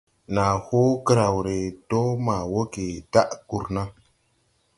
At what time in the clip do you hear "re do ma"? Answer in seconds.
1.47-2.37